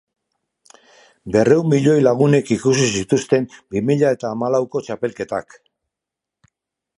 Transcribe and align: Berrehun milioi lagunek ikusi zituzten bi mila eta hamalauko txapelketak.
Berrehun 1.35 1.67
milioi 1.73 1.99
lagunek 2.07 2.49
ikusi 2.55 2.87
zituzten 3.01 3.45
bi 3.69 3.85
mila 3.91 4.15
eta 4.19 4.33
hamalauko 4.37 4.83
txapelketak. 4.89 5.59